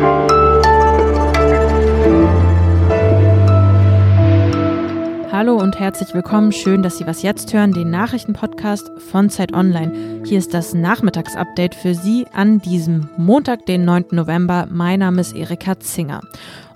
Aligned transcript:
Thank 0.00 0.29
you. 0.29 0.29
Hallo 5.40 5.56
und 5.56 5.80
herzlich 5.80 6.12
willkommen. 6.12 6.52
Schön, 6.52 6.82
dass 6.82 6.98
Sie 6.98 7.06
was 7.06 7.22
jetzt 7.22 7.54
hören, 7.54 7.72
den 7.72 7.88
Nachrichtenpodcast 7.88 8.90
von 9.10 9.30
Zeit 9.30 9.54
Online. 9.54 10.20
Hier 10.26 10.36
ist 10.36 10.52
das 10.52 10.74
Nachmittagsupdate 10.74 11.74
für 11.74 11.94
Sie 11.94 12.26
an 12.34 12.58
diesem 12.58 13.08
Montag, 13.16 13.64
den 13.64 13.86
9. 13.86 14.08
November. 14.10 14.68
Mein 14.70 14.98
Name 14.98 15.22
ist 15.22 15.34
Erika 15.34 15.80
Zinger. 15.80 16.20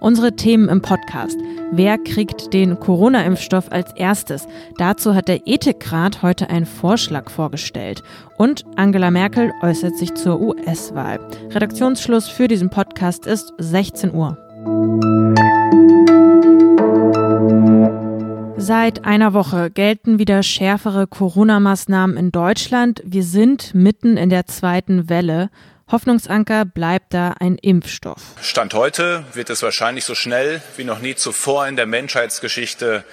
Unsere 0.01 0.35
Themen 0.35 0.71
im 0.71 0.81
Podcast. 0.81 1.37
Wer 1.73 1.99
kriegt 1.99 2.55
den 2.55 2.81
Corona-Impfstoff 2.81 3.71
als 3.71 3.93
erstes? 3.97 4.49
Dazu 4.79 5.15
hat 5.15 5.29
der 5.29 5.47
Ethikrat 5.47 6.23
heute 6.23 6.49
einen 6.49 6.65
Vorschlag 6.65 7.29
vorgestellt. 7.29 8.03
Und 8.39 8.65
Angela 8.77 9.11
Merkel 9.11 9.53
äußert 9.61 9.99
sich 9.99 10.15
zur 10.15 10.41
US-Wahl. 10.41 11.21
Redaktionsschluss 11.51 12.29
für 12.29 12.49
diesen 12.49 12.71
Podcast 12.71 13.27
ist 13.27 13.53
16 13.59 14.15
Uhr. 14.15 14.39
Seit 18.67 19.05
einer 19.05 19.35
Woche 19.35 19.71
gelten 19.71 20.19
wieder 20.19 20.43
schärfere 20.43 21.07
Corona-Maßnahmen 21.07 22.17
in 22.17 22.33
Deutschland. 22.33 23.03
Wir 23.05 23.23
sind 23.23 23.75
mitten 23.75 24.17
in 24.17 24.31
der 24.31 24.47
zweiten 24.47 25.11
Welle. 25.11 25.51
Hoffnungsanker 25.93 26.65
bleibt 26.65 27.13
da 27.13 27.35
ein 27.41 27.59
Impfstoff. 27.59 28.23
Stand 28.41 28.73
heute 28.73 29.23
wird 29.35 29.51
es 29.51 29.63
wahrscheinlich 29.63 30.07
so 30.07 30.15
schnell 30.15 30.63
wie 30.79 30.85
noch 30.85 31.01
nie 31.01 31.15
zuvor 31.15 31.69
in 31.69 31.77
der 31.77 31.85
Menschheitsgeschichte 31.85 33.05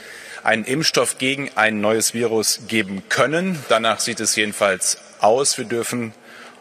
einen 0.42 0.64
Impfstoff 0.64 1.18
gegen 1.18 1.50
ein 1.56 1.82
neues 1.82 2.14
Virus 2.14 2.62
geben 2.70 3.04
können. 3.10 3.60
Danach 3.68 4.00
sieht 4.00 4.22
es 4.22 4.38
jedenfalls 4.38 5.00
aus. 5.20 5.58
Wir 5.58 5.66
dürfen 5.66 6.14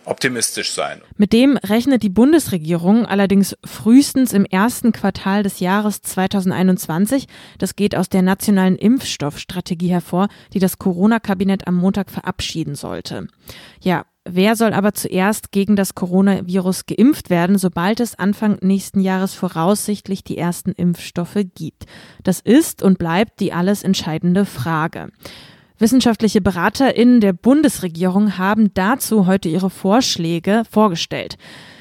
optimistisch 0.04 0.72
sein. 0.72 1.00
Mit 1.16 1.32
dem 1.32 1.56
rechnet 1.56 2.02
die 2.02 2.08
Bundesregierung 2.08 3.06
allerdings 3.06 3.56
frühestens 3.64 4.32
im 4.32 4.44
ersten 4.44 4.92
Quartal 4.92 5.42
des 5.42 5.60
Jahres 5.60 6.02
2021. 6.02 7.26
Das 7.58 7.76
geht 7.76 7.96
aus 7.96 8.08
der 8.08 8.22
nationalen 8.22 8.76
Impfstoffstrategie 8.76 9.88
hervor, 9.88 10.28
die 10.52 10.58
das 10.58 10.78
Corona-Kabinett 10.78 11.66
am 11.66 11.76
Montag 11.76 12.10
verabschieden 12.10 12.74
sollte. 12.74 13.28
Ja, 13.82 14.04
Wer 14.24 14.54
soll 14.54 14.74
aber 14.74 14.92
zuerst 14.92 15.50
gegen 15.50 15.76
das 15.76 15.94
Coronavirus 15.94 16.84
geimpft 16.84 17.30
werden, 17.30 17.56
sobald 17.56 18.00
es 18.00 18.18
Anfang 18.18 18.58
nächsten 18.60 19.00
Jahres 19.00 19.32
voraussichtlich 19.32 20.22
die 20.22 20.36
ersten 20.36 20.72
Impfstoffe 20.72 21.38
gibt? 21.54 21.86
Das 22.22 22.40
ist 22.40 22.82
und 22.82 22.98
bleibt 22.98 23.40
die 23.40 23.54
alles 23.54 23.82
entscheidende 23.82 24.44
Frage. 24.44 25.08
Wissenschaftliche 25.80 26.42
BeraterInnen 26.42 27.22
der 27.22 27.32
Bundesregierung 27.32 28.36
haben 28.36 28.72
dazu 28.74 29.26
heute 29.26 29.48
ihre 29.48 29.70
Vorschläge 29.70 30.62
vorgestellt. 30.70 31.38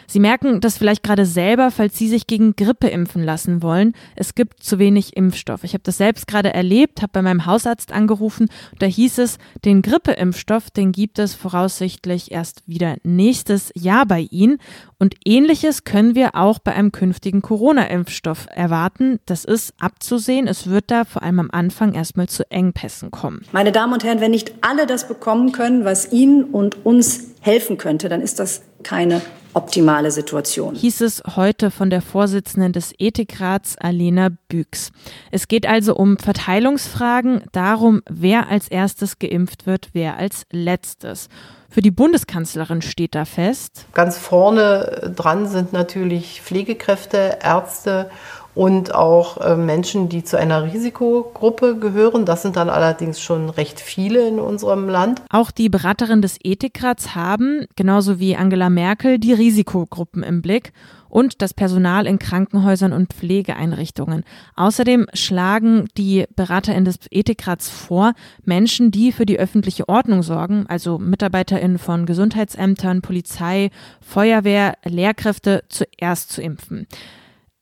Sie 0.09 0.19
merken 0.19 0.59
das 0.59 0.79
vielleicht 0.79 1.03
gerade 1.03 1.27
selber, 1.27 1.69
falls 1.69 1.95
Sie 1.95 2.09
sich 2.09 2.25
gegen 2.25 2.55
Grippe 2.55 2.87
impfen 2.87 3.23
lassen 3.23 3.61
wollen. 3.61 3.93
Es 4.15 4.33
gibt 4.33 4.63
zu 4.63 4.79
wenig 4.79 5.15
Impfstoff. 5.15 5.63
Ich 5.63 5.73
habe 5.73 5.83
das 5.83 5.97
selbst 5.97 6.27
gerade 6.27 6.51
erlebt, 6.51 7.03
habe 7.03 7.11
bei 7.13 7.21
meinem 7.21 7.45
Hausarzt 7.45 7.91
angerufen. 7.91 8.49
Da 8.79 8.87
hieß 8.87 9.19
es, 9.19 9.37
den 9.65 9.83
Grippeimpfstoff, 9.83 10.71
den 10.71 10.93
gibt 10.93 11.19
es 11.19 11.35
voraussichtlich 11.35 12.31
erst 12.31 12.67
wieder 12.67 12.95
nächstes 13.03 13.71
Jahr 13.75 14.07
bei 14.07 14.21
Ihnen. 14.31 14.57
Und 14.97 15.13
ähnliches 15.25 15.83
können 15.83 16.15
wir 16.15 16.33
auch 16.33 16.57
bei 16.57 16.73
einem 16.73 16.91
künftigen 16.91 17.43
Corona-Impfstoff 17.43 18.47
erwarten. 18.49 19.19
Das 19.27 19.45
ist 19.45 19.75
abzusehen. 19.79 20.47
Es 20.47 20.67
wird 20.67 20.85
da 20.89 21.05
vor 21.05 21.21
allem 21.21 21.39
am 21.39 21.49
Anfang 21.51 21.93
erstmal 21.93 22.27
zu 22.27 22.49
Engpässen 22.49 23.11
kommen. 23.11 23.45
Meine 23.51 23.71
Damen 23.71 23.93
und 23.93 24.03
Herren, 24.03 24.21
wenn 24.21 24.31
nicht 24.31 24.53
alle 24.61 24.87
das 24.87 25.07
bekommen 25.07 25.51
können, 25.51 25.85
was 25.85 26.11
Ihnen 26.11 26.45
und 26.45 26.83
uns 26.83 27.28
helfen 27.41 27.77
könnte, 27.77 28.09
dann 28.09 28.21
ist 28.21 28.39
das 28.39 28.61
keine 28.83 29.21
optimale 29.53 30.11
Situation. 30.11 30.75
Hieß 30.75 31.01
es 31.01 31.23
heute 31.35 31.71
von 31.71 31.89
der 31.89 32.01
Vorsitzenden 32.01 32.71
des 32.71 32.93
Ethikrats, 32.97 33.77
Alena 33.77 34.29
Büchs. 34.47 34.91
Es 35.31 35.47
geht 35.47 35.67
also 35.67 35.95
um 35.95 36.17
Verteilungsfragen, 36.17 37.43
darum, 37.51 38.01
wer 38.09 38.49
als 38.49 38.67
erstes 38.67 39.19
geimpft 39.19 39.65
wird, 39.65 39.89
wer 39.93 40.17
als 40.17 40.43
letztes. 40.51 41.29
Für 41.71 41.81
die 41.81 41.91
Bundeskanzlerin 41.91 42.81
steht 42.81 43.13
da 43.13 43.25
fest. 43.25 43.85
Ganz 43.93 44.17
vorne 44.17 45.13
dran 45.15 45.47
sind 45.47 45.71
natürlich 45.71 46.41
Pflegekräfte, 46.41 47.39
Ärzte 47.43 48.09
und 48.59 48.93
auch 48.93 49.37
äh, 49.37 49.55
Menschen, 49.55 50.09
die 50.09 50.25
zu 50.25 50.37
einer 50.37 50.73
Risikogruppe 50.73 51.77
gehören. 51.77 52.25
Das 52.25 52.41
sind 52.41 52.57
dann 52.57 52.69
allerdings 52.69 53.21
schon 53.21 53.49
recht 53.49 53.79
viele 53.79 54.27
in 54.27 54.37
unserem 54.37 54.89
Land. 54.89 55.21
Auch 55.29 55.49
die 55.49 55.69
Beraterin 55.69 56.21
des 56.21 56.37
Ethikrats 56.43 57.15
haben, 57.15 57.67
genauso 57.77 58.19
wie 58.19 58.35
Angela 58.35 58.69
Merkel, 58.69 59.17
die 59.17 59.31
Risikogruppen 59.31 60.23
im 60.23 60.41
Blick 60.41 60.73
und 61.07 61.41
das 61.41 61.53
Personal 61.53 62.05
in 62.05 62.19
Krankenhäusern 62.19 62.91
und 62.91 63.13
Pflegeeinrichtungen. 63.13 64.25
Außerdem 64.57 65.07
schlagen 65.13 65.87
die 65.95 66.25
BeraterInnen 66.35 66.83
des 66.83 66.99
Ethikrats 67.11 67.69
vor, 67.69 68.11
Menschen, 68.43 68.91
die 68.91 69.13
für 69.13 69.25
die 69.25 69.39
öffentliche 69.39 69.87
Ordnung 69.87 70.21
sorgen, 70.21 70.65
also 70.67 70.99
MitarbeiterInnen 70.99 71.77
von 71.77 72.05
Gesundheitsämtern, 72.05 73.03
Polizei, 73.03 73.69
Feuerwehr, 74.01 74.73
Lehrkräfte, 74.83 75.63
zuerst 75.69 76.33
zu 76.33 76.41
impfen. 76.41 76.87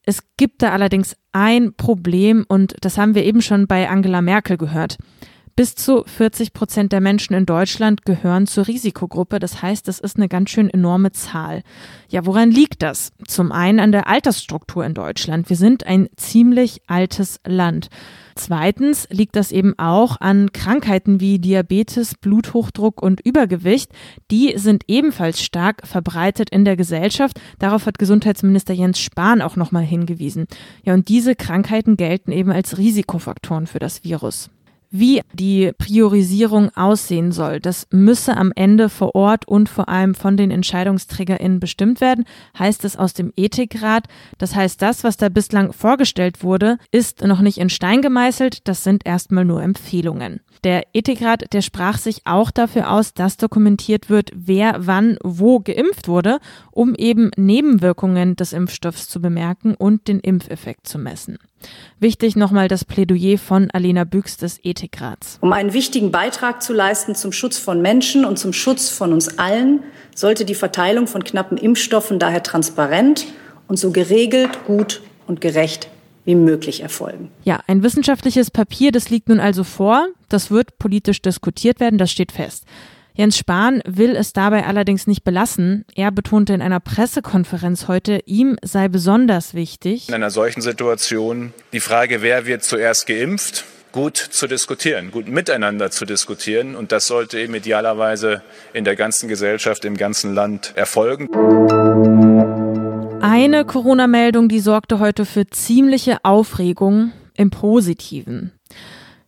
Es 0.08 0.24
gibt 0.38 0.62
da 0.62 0.72
allerdings 0.72 1.18
ein 1.34 1.74
Problem 1.74 2.46
und 2.48 2.76
das 2.80 2.98
haben 2.98 3.14
wir 3.14 3.26
eben 3.26 3.42
schon 3.42 3.68
bei 3.68 3.90
Angela 3.90 4.22
Merkel 4.22 4.56
gehört. 4.56 4.98
Bis 5.58 5.74
zu 5.74 6.04
40 6.06 6.54
Prozent 6.54 6.92
der 6.92 7.02
Menschen 7.02 7.34
in 7.34 7.48
Deutschland 7.48 8.06
gehören 8.06 8.46
zur 8.46 8.68
Risikogruppe. 8.68 9.40
Das 9.40 9.64
heißt, 9.64 9.88
das 9.88 9.98
ist 9.98 10.18
eine 10.18 10.28
ganz 10.28 10.52
schön 10.52 10.70
enorme 10.70 11.14
Zahl. 11.14 11.64
Ja, 12.10 12.28
woran 12.28 12.52
liegt 12.52 12.84
das? 12.84 13.12
Zum 13.28 13.52
einen 13.52 13.80
an 13.80 13.92
der 13.92 14.06
Altersstruktur 14.06 14.86
in 14.86 14.94
Deutschland. 14.94 15.50
Wir 15.50 15.58
sind 15.58 15.88
ein 15.88 16.10
ziemlich 16.16 16.84
altes 16.86 17.40
Land. 17.44 17.90
Zweitens 18.36 19.08
liegt 19.10 19.36
das 19.36 19.52
eben 19.52 19.74
auch 19.80 20.22
an 20.22 20.54
Krankheiten 20.54 21.22
wie 21.22 21.40
Diabetes, 21.40 22.14
Bluthochdruck 22.14 23.02
und 23.02 23.20
Übergewicht. 23.22 23.92
Die 24.30 24.54
sind 24.58 24.84
ebenfalls 24.88 25.42
stark 25.42 25.88
verbreitet 25.88 26.52
in 26.52 26.66
der 26.66 26.78
Gesellschaft. 26.78 27.42
Darauf 27.58 27.88
hat 27.88 27.98
Gesundheitsminister 27.98 28.76
Jens 28.76 29.00
Spahn 29.00 29.42
auch 29.42 29.56
nochmal 29.56 29.84
hingewiesen. 29.84 30.46
Ja, 30.84 30.94
und 30.94 31.10
diese 31.10 31.34
Krankheiten 31.34 31.98
gelten 31.98 32.32
eben 32.32 32.52
als 32.52 32.78
Risikofaktoren 32.78 33.66
für 33.66 33.80
das 33.80 34.04
Virus. 34.04 34.52
Wie 34.90 35.22
die 35.34 35.74
Priorisierung 35.78 36.70
aussehen 36.76 37.34
soll, 37.34 37.60
das 37.60 37.88
müsse 37.92 38.38
am 38.38 38.54
Ende 38.56 38.88
vor 38.88 39.16
Ort 39.16 39.46
und 39.46 39.68
vor 39.68 39.90
allem 39.90 40.16
von 40.16 40.38
den 40.38 40.50
EntscheidungsträgerInnen 40.50 41.60
bestimmt 41.60 42.00
werden, 42.00 42.24
heißt 42.58 42.86
es 42.86 42.96
aus 42.96 43.14
dem 43.14 43.34
Ethikrat. 43.36 44.06
Das 44.38 44.56
heißt, 44.56 44.82
das, 44.82 45.04
was 45.04 45.18
da 45.18 45.28
bislang 45.28 45.74
vorgestellt 45.74 46.42
wurde, 46.42 46.78
ist 46.92 47.22
noch 47.22 47.42
nicht 47.42 47.58
in 47.58 47.70
Stein 47.70 48.02
gemeißelt, 48.02 48.68
das 48.68 48.86
sind 48.86 49.06
erstmal 49.06 49.44
nur 49.44 49.62
Empfehlungen. 49.62 50.40
Der 50.64 50.84
Ethikrat, 50.94 51.54
der 51.54 51.62
sprach 51.62 51.98
sich 51.98 52.22
auch 52.26 52.50
dafür 52.50 52.90
aus, 52.92 53.14
dass 53.14 53.36
dokumentiert 53.36 54.10
wird, 54.10 54.32
wer 54.34 54.88
wann 54.88 55.18
wo 55.22 55.60
geimpft 55.60 56.08
wurde, 56.08 56.40
um 56.72 56.96
eben 56.96 57.32
Nebenwirkungen 57.36 58.38
des 58.38 58.54
Impfstoffs 58.54 59.10
zu 59.10 59.22
bemerken 59.22 59.76
und 59.76 60.08
den 60.08 60.22
Impfeffekt 60.22 60.88
zu 60.88 60.98
messen. 60.98 61.38
Wichtig 62.00 62.36
nochmal 62.36 62.68
das 62.68 62.86
Plädoyer 62.86 63.38
von 63.38 63.70
Alena 63.72 64.04
Büchs 64.04 64.38
des 64.38 64.60
Ethikrats. 64.64 65.40
Um 65.42 65.54
einen 65.54 65.74
wichtigen 65.74 66.12
Beitrag 66.12 66.62
zu 66.62 66.74
leisten 66.74 67.16
zum 67.16 67.32
Schutz 67.32 67.58
von 67.58 67.82
Menschen 67.82 68.26
und 68.26 68.38
zum 68.38 68.54
Schutz 68.54 68.90
von 68.90 69.14
uns 69.14 69.40
allen, 69.40 69.82
sollte 70.16 70.46
die 70.46 70.56
Verteilung 70.56 71.08
von 71.08 71.24
knappen 71.24 71.58
Impfstoffen 71.58 72.20
daher 72.20 72.44
transparent 72.44 73.26
und 73.68 73.78
so 73.78 73.92
geregelt, 73.92 74.66
gut 74.66 75.02
und 75.28 75.42
gerecht 75.42 75.90
wie 76.26 76.36
möglich 76.36 76.82
erfolgen. 76.82 77.32
Ja, 77.46 77.62
ein 77.68 77.84
wissenschaftliches 77.84 78.52
Papier, 78.52 78.92
das 78.92 79.10
liegt 79.10 79.30
nun 79.30 79.40
also 79.40 79.64
vor. 79.64 80.08
Das 80.28 80.52
wird 80.52 80.78
politisch 80.78 81.22
diskutiert 81.22 81.80
werden, 81.80 81.98
das 81.98 82.12
steht 82.12 82.34
fest. 82.34 82.66
Jens 83.18 83.36
Spahn 83.36 83.82
will 83.84 84.16
es 84.16 84.32
dabei 84.32 84.68
allerdings 84.68 85.08
nicht 85.08 85.24
belassen. 85.24 85.86
Er 85.96 86.12
betonte 86.12 86.54
in 86.54 86.62
einer 86.62 86.80
Pressekonferenz 86.80 87.88
heute, 87.88 88.20
ihm 88.28 88.58
sei 88.62 88.90
besonders 88.90 89.56
wichtig, 89.56 90.08
in 90.10 90.14
einer 90.14 90.30
solchen 90.30 90.62
Situation 90.62 91.52
die 91.74 91.80
Frage, 91.80 92.22
wer 92.22 92.46
wird 92.46 92.64
zuerst 92.64 93.08
geimpft, 93.08 93.66
gut 93.92 94.18
zu 94.18 94.46
diskutieren, 94.46 95.10
gut 95.10 95.28
miteinander 95.28 95.90
zu 95.90 96.06
diskutieren. 96.06 96.76
Und 96.76 96.92
das 96.92 97.08
sollte 97.08 97.40
eben 97.40 97.56
idealerweise 97.56 98.44
in 98.74 98.86
der 98.86 98.96
ganzen 98.96 99.28
Gesellschaft, 99.28 99.84
im 99.86 99.98
ganzen 99.98 100.36
Land 100.36 100.74
erfolgen. 100.76 101.28
Eine 103.20 103.66
Corona-Meldung, 103.66 104.48
die 104.48 104.60
sorgte 104.60 105.00
heute 105.00 105.26
für 105.26 105.48
ziemliche 105.48 106.24
Aufregung 106.24 107.14
im 107.34 107.50
Positiven. 107.50 108.52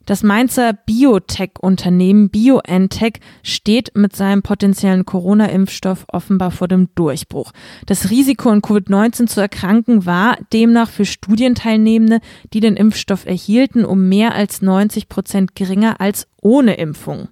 Das 0.09 0.23
Mainzer 0.23 0.73
Biotech-Unternehmen 0.73 2.31
BioNTech 2.31 3.19
steht 3.43 3.91
mit 3.93 4.15
seinem 4.15 4.41
potenziellen 4.41 5.05
Corona-Impfstoff 5.05 6.05
offenbar 6.07 6.49
vor 6.49 6.67
dem 6.67 6.89
Durchbruch. 6.95 7.51
Das 7.85 8.09
Risiko, 8.09 8.49
an 8.49 8.63
Covid-19 8.63 9.27
zu 9.27 9.39
erkranken, 9.39 10.07
war 10.07 10.39
demnach 10.51 10.89
für 10.89 11.05
Studienteilnehmende, 11.05 12.21
die 12.53 12.59
den 12.59 12.75
Impfstoff 12.75 13.27
erhielten, 13.27 13.85
um 13.85 14.09
mehr 14.09 14.33
als 14.33 14.63
90 14.63 15.09
Prozent 15.09 15.55
geringer 15.55 16.01
als 16.01 16.27
ohne 16.41 16.73
Impfung. 16.73 17.27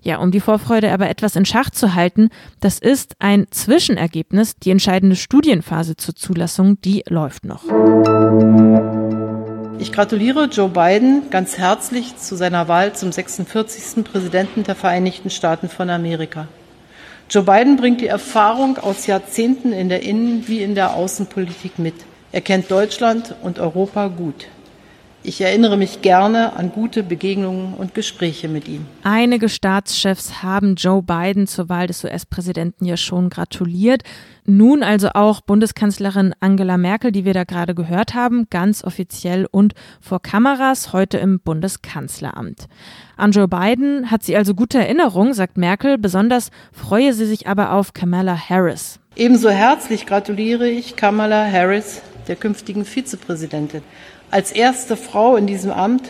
Ja, 0.00 0.16
um 0.16 0.30
die 0.30 0.40
Vorfreude 0.40 0.90
aber 0.90 1.10
etwas 1.10 1.36
in 1.36 1.44
Schach 1.44 1.68
zu 1.68 1.94
halten, 1.94 2.30
das 2.60 2.78
ist 2.78 3.16
ein 3.18 3.46
Zwischenergebnis. 3.50 4.56
Die 4.56 4.70
entscheidende 4.70 5.16
Studienphase 5.16 5.98
zur 5.98 6.16
Zulassung, 6.16 6.80
die 6.80 7.04
läuft 7.10 7.44
noch. 7.44 7.64
Ich 9.78 9.92
gratuliere 9.92 10.44
Joe 10.44 10.68
Biden 10.68 11.30
ganz 11.30 11.58
herzlich 11.58 12.16
zu 12.16 12.36
seiner 12.36 12.68
Wahl 12.68 12.94
zum 12.94 13.10
46. 13.10 14.04
Präsidenten 14.04 14.62
der 14.62 14.74
Vereinigten 14.74 15.30
Staaten 15.30 15.68
von 15.68 15.90
Amerika. 15.90 16.46
Joe 17.28 17.42
Biden 17.42 17.76
bringt 17.76 18.00
die 18.00 18.06
Erfahrung 18.06 18.78
aus 18.78 19.06
Jahrzehnten 19.06 19.72
in 19.72 19.88
der 19.88 20.02
Innen- 20.02 20.46
wie 20.48 20.62
in 20.62 20.74
der 20.74 20.94
Außenpolitik 20.94 21.78
mit. 21.78 21.94
Er 22.30 22.40
kennt 22.40 22.70
Deutschland 22.70 23.34
und 23.42 23.58
Europa 23.58 24.08
gut. 24.08 24.46
Ich 25.24 25.40
erinnere 25.40 25.76
mich 25.76 26.02
gerne 26.02 26.56
an 26.56 26.72
gute 26.72 27.04
Begegnungen 27.04 27.74
und 27.74 27.94
Gespräche 27.94 28.48
mit 28.48 28.66
ihm. 28.66 28.86
Einige 29.04 29.48
Staatschefs 29.48 30.42
haben 30.42 30.74
Joe 30.74 31.00
Biden 31.00 31.46
zur 31.46 31.68
Wahl 31.68 31.86
des 31.86 32.02
US-Präsidenten 32.02 32.84
ja 32.84 32.96
schon 32.96 33.30
gratuliert. 33.30 34.02
Nun 34.44 34.82
also 34.82 35.10
auch 35.14 35.40
Bundeskanzlerin 35.40 36.34
Angela 36.40 36.76
Merkel, 36.76 37.12
die 37.12 37.24
wir 37.24 37.34
da 37.34 37.44
gerade 37.44 37.76
gehört 37.76 38.14
haben, 38.14 38.48
ganz 38.50 38.82
offiziell 38.82 39.46
und 39.48 39.74
vor 40.00 40.20
Kameras 40.20 40.92
heute 40.92 41.18
im 41.18 41.38
Bundeskanzleramt. 41.38 42.66
An 43.16 43.30
Joe 43.30 43.46
Biden 43.46 44.10
hat 44.10 44.24
sie 44.24 44.36
also 44.36 44.54
gute 44.54 44.78
Erinnerung, 44.78 45.34
sagt 45.34 45.56
Merkel. 45.56 45.98
Besonders 45.98 46.50
freue 46.72 47.12
sie 47.12 47.26
sich 47.26 47.46
aber 47.46 47.72
auf 47.72 47.94
Kamala 47.94 48.36
Harris. 48.36 48.98
Ebenso 49.14 49.50
herzlich 49.50 50.06
gratuliere 50.06 50.68
ich 50.68 50.96
Kamala 50.96 51.44
Harris, 51.44 52.02
der 52.28 52.36
künftigen 52.36 52.84
Vizepräsidentin. 52.84 53.82
Als 54.30 54.52
erste 54.52 54.96
Frau 54.96 55.36
in 55.36 55.46
diesem 55.46 55.70
Amt 55.70 56.08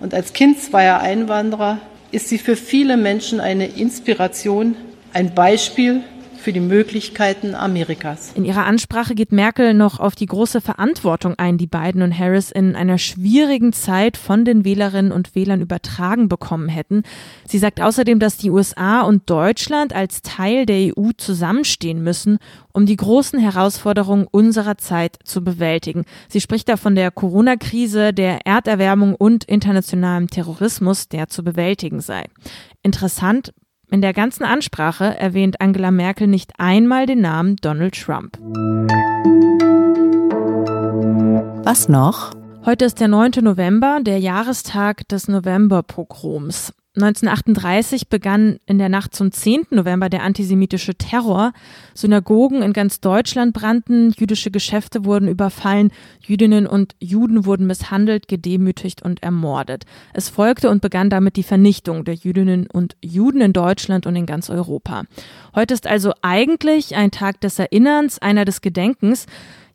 und 0.00 0.14
als 0.14 0.32
Kind 0.32 0.60
zweier 0.60 1.00
Einwanderer 1.00 1.78
ist 2.10 2.28
sie 2.28 2.38
für 2.38 2.56
viele 2.56 2.96
Menschen 2.96 3.40
eine 3.40 3.66
Inspiration, 3.66 4.76
ein 5.12 5.34
Beispiel 5.34 6.02
für 6.40 6.52
die 6.52 6.60
Möglichkeiten 6.60 7.54
Amerikas. 7.54 8.32
In 8.34 8.44
ihrer 8.44 8.64
Ansprache 8.64 9.14
geht 9.14 9.30
Merkel 9.30 9.74
noch 9.74 10.00
auf 10.00 10.14
die 10.14 10.26
große 10.26 10.60
Verantwortung 10.60 11.34
ein, 11.38 11.58
die 11.58 11.66
Biden 11.66 12.02
und 12.02 12.18
Harris 12.18 12.50
in 12.50 12.74
einer 12.74 12.98
schwierigen 12.98 13.72
Zeit 13.72 14.16
von 14.16 14.44
den 14.44 14.64
Wählerinnen 14.64 15.12
und 15.12 15.34
Wählern 15.34 15.60
übertragen 15.60 16.28
bekommen 16.28 16.68
hätten. 16.68 17.02
Sie 17.46 17.58
sagt 17.58 17.80
außerdem, 17.80 18.18
dass 18.18 18.38
die 18.38 18.50
USA 18.50 19.02
und 19.02 19.28
Deutschland 19.28 19.94
als 19.94 20.22
Teil 20.22 20.66
der 20.66 20.96
EU 20.96 21.10
zusammenstehen 21.16 22.02
müssen, 22.02 22.38
um 22.72 22.86
die 22.86 22.96
großen 22.96 23.38
Herausforderungen 23.38 24.26
unserer 24.30 24.78
Zeit 24.78 25.18
zu 25.24 25.44
bewältigen. 25.44 26.04
Sie 26.28 26.40
spricht 26.40 26.68
da 26.68 26.76
von 26.76 26.94
der 26.94 27.10
Corona-Krise, 27.10 28.12
der 28.12 28.46
Erderwärmung 28.46 29.14
und 29.14 29.44
internationalem 29.44 30.28
Terrorismus, 30.28 31.08
der 31.08 31.28
zu 31.28 31.44
bewältigen 31.44 32.00
sei. 32.00 32.24
Interessant, 32.82 33.52
in 33.90 34.00
der 34.00 34.12
ganzen 34.12 34.44
Ansprache 34.44 35.18
erwähnt 35.18 35.60
Angela 35.60 35.90
Merkel 35.90 36.26
nicht 36.26 36.52
einmal 36.58 37.06
den 37.06 37.20
Namen 37.20 37.56
Donald 37.56 37.94
Trump. 38.00 38.38
Was 41.64 41.88
noch? 41.88 42.32
Heute 42.64 42.84
ist 42.84 43.00
der 43.00 43.08
9. 43.08 43.32
November, 43.42 44.00
der 44.02 44.18
Jahrestag 44.18 45.08
des 45.08 45.28
Novemberpogroms. 45.28 46.72
1938 46.96 48.08
begann 48.08 48.58
in 48.66 48.78
der 48.78 48.88
Nacht 48.88 49.14
zum 49.14 49.30
10. 49.30 49.66
November 49.70 50.08
der 50.08 50.24
antisemitische 50.24 50.96
Terror. 50.96 51.52
Synagogen 51.94 52.62
in 52.62 52.72
ganz 52.72 53.00
Deutschland 53.00 53.52
brannten, 53.54 54.10
jüdische 54.18 54.50
Geschäfte 54.50 55.04
wurden 55.04 55.28
überfallen, 55.28 55.92
Jüdinnen 56.20 56.66
und 56.66 56.96
Juden 56.98 57.46
wurden 57.46 57.68
misshandelt, 57.68 58.26
gedemütigt 58.26 59.02
und 59.02 59.22
ermordet. 59.22 59.84
Es 60.14 60.28
folgte 60.28 60.68
und 60.68 60.82
begann 60.82 61.10
damit 61.10 61.36
die 61.36 61.44
Vernichtung 61.44 62.04
der 62.04 62.14
Jüdinnen 62.14 62.66
und 62.66 62.96
Juden 63.00 63.40
in 63.40 63.52
Deutschland 63.52 64.04
und 64.06 64.16
in 64.16 64.26
ganz 64.26 64.50
Europa. 64.50 65.04
Heute 65.54 65.74
ist 65.74 65.86
also 65.86 66.12
eigentlich 66.22 66.96
ein 66.96 67.12
Tag 67.12 67.40
des 67.40 67.60
Erinnerns, 67.60 68.18
einer 68.18 68.44
des 68.44 68.62
Gedenkens. 68.62 69.26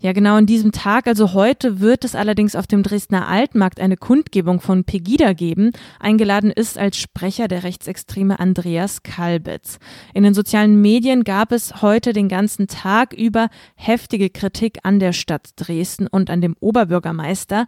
Ja, 0.05 0.13
genau 0.13 0.37
in 0.37 0.45
diesem 0.45 0.71
Tag, 0.71 1.07
also 1.07 1.33
heute, 1.33 1.79
wird 1.79 2.05
es 2.05 2.13
allerdings 2.13 2.55
auf 2.55 2.67
dem 2.67 2.83
Dresdner 2.83 3.27
Altmarkt 3.27 3.79
eine 3.79 3.97
Kundgebung 3.97 4.61
von 4.61 4.83
Pegida 4.83 5.33
geben. 5.33 5.71
Eingeladen 5.99 6.51
ist 6.51 6.77
als 6.77 6.97
Sprecher 6.97 7.47
der 7.47 7.63
Rechtsextreme 7.63 8.39
Andreas 8.39 9.01
Kalbitz. 9.01 9.79
In 10.13 10.21
den 10.21 10.35
sozialen 10.35 10.79
Medien 10.79 11.23
gab 11.23 11.51
es 11.51 11.81
heute 11.81 12.13
den 12.13 12.29
ganzen 12.29 12.67
Tag 12.67 13.13
über 13.13 13.49
heftige 13.73 14.29
Kritik 14.29 14.77
an 14.83 14.99
der 14.99 15.11
Stadt 15.11 15.49
Dresden 15.55 16.05
und 16.05 16.29
an 16.29 16.39
dem 16.39 16.55
Oberbürgermeister. 16.59 17.65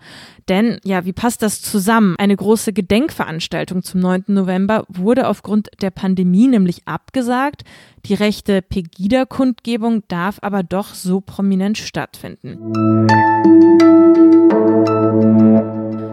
Denn, 0.47 0.77
ja, 0.83 1.05
wie 1.05 1.13
passt 1.13 1.41
das 1.41 1.63
zusammen? 1.63 2.17
Eine 2.19 2.35
große 2.35 2.71
Gedenkveranstaltung 2.71 3.81
zum 3.81 3.99
9. 4.01 4.25
November 4.27 4.85
wurde 4.89 5.27
aufgrund 5.27 5.69
der 5.81 5.89
Pandemie 5.89 6.47
nämlich 6.47 6.87
abgesagt. 6.87 7.63
Die 8.05 8.13
rechte 8.13 8.61
Pegida-Kundgebung 8.61 10.03
darf 10.07 10.37
aber 10.43 10.61
doch 10.61 10.93
so 10.93 11.19
prominent 11.19 11.79
stattfinden. 11.79 12.26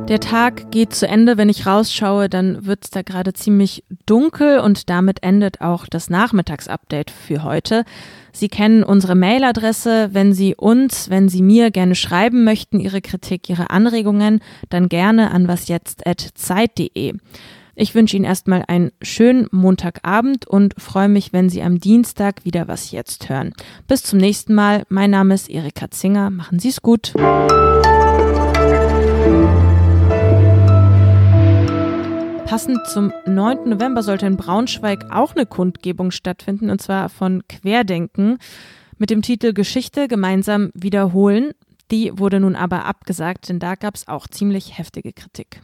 Der 0.09 0.21
Tag 0.21 0.71
geht 0.71 0.95
zu 0.95 1.09
Ende. 1.09 1.37
Wenn 1.39 1.49
ich 1.49 1.67
rausschaue, 1.67 2.29
dann 2.29 2.67
wird 2.67 2.85
es 2.85 2.91
da 2.91 3.03
gerade 3.03 3.33
ziemlich 3.33 3.85
dunkel 4.07 4.59
und 4.59 4.91
damit 4.91 5.23
endet 5.23 5.61
auch 5.61 5.87
das 5.87 6.11
Nachmittagsupdate 6.11 7.11
für 7.11 7.43
heute. 7.43 7.85
Sie 8.33 8.49
kennen 8.49 8.85
unsere 8.85 9.15
Mailadresse. 9.15 10.11
Wenn 10.13 10.33
Sie 10.33 10.55
uns, 10.55 11.09
wenn 11.09 11.29
Sie 11.29 11.43
mir 11.43 11.71
gerne 11.71 11.95
schreiben 11.95 12.45
möchten, 12.45 12.81
Ihre 12.81 13.01
Kritik, 13.01 13.49
Ihre 13.49 13.71
Anregungen, 13.71 14.41
dann 14.69 14.89
gerne 14.89 15.31
an 15.31 15.49
wasjetzt.zeit.de. 15.49 17.15
Ich 17.77 17.95
wünsche 17.95 18.17
Ihnen 18.17 18.25
erstmal 18.25 18.65
einen 18.69 18.93
schönen 19.03 19.49
Montagabend 19.51 20.47
und 20.47 20.81
freue 20.81 21.09
mich, 21.09 21.33
wenn 21.33 21.49
Sie 21.49 21.61
am 21.61 21.81
Dienstag 21.81 22.45
wieder 22.45 22.69
was 22.69 22.93
jetzt 22.93 23.29
hören. 23.29 23.53
Bis 23.89 24.05
zum 24.05 24.21
nächsten 24.21 24.55
Mal. 24.55 24.85
Mein 24.89 25.11
Name 25.11 25.35
ist 25.35 25.51
Erika 25.51 25.91
Zinger. 25.91 26.31
Machen 26.31 26.61
Sie 26.61 26.69
es 26.69 26.83
gut. 26.83 27.13
Passend 32.47 32.79
zum 32.87 33.13
9. 33.27 33.69
November 33.69 34.05
sollte 34.05 34.27
in 34.27 34.37
Braunschweig 34.37 35.07
auch 35.11 35.35
eine 35.35 35.45
Kundgebung 35.45 36.13
stattfinden, 36.13 36.71
und 36.71 36.81
zwar 36.81 37.09
von 37.09 37.43
Querdenken 37.49 38.39
mit 38.99 39.11
dem 39.11 39.23
Titel 39.23 39.53
Geschichte 39.53 40.07
gemeinsam 40.07 40.71
wiederholen. 40.75 41.51
Die 41.91 42.17
wurde 42.17 42.39
nun 42.39 42.55
aber 42.55 42.85
abgesagt, 42.85 43.49
denn 43.49 43.59
da 43.59 43.75
gab 43.75 43.97
es 43.97 44.07
auch 44.07 44.29
ziemlich 44.29 44.79
heftige 44.79 45.13
Kritik. 45.13 45.61